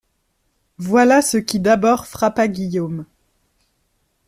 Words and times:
Voilà 0.79 1.21
ce 1.21 1.37
qui 1.37 1.59
d'abord 1.59 2.07
frappa 2.07 2.47
Guillaume. 2.47 3.05